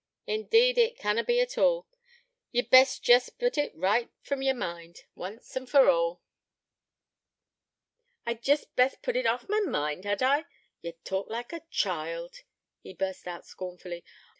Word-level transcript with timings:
Indeed 0.25 0.79
it 0.79 0.97
canna 0.97 1.23
be 1.23 1.39
at 1.41 1.59
all. 1.59 1.87
Ye'd 2.51 2.71
best 2.71 3.03
jest 3.03 3.37
put 3.37 3.55
it 3.55 3.71
right 3.75 4.09
from 4.23 4.41
yer 4.41 4.55
mind, 4.55 5.03
once 5.13 5.55
and 5.55 5.69
for 5.69 5.91
all.' 5.91 6.23
'I'd 8.25 8.41
jest 8.41 8.75
best 8.75 9.03
put 9.03 9.15
it 9.15 9.27
off 9.27 9.47
my 9.47 9.59
mind, 9.59 10.05
had 10.05 10.23
I? 10.23 10.45
Ye 10.81 10.93
talk 11.03 11.29
like 11.29 11.53
a 11.53 11.61
child!' 11.69 12.37
he 12.81 12.95
burst 12.95 13.27
out 13.27 13.45
scornfully. 13.45 14.03